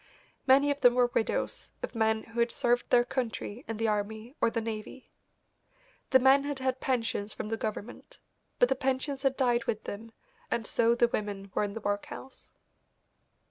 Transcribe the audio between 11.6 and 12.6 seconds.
in the workhouse.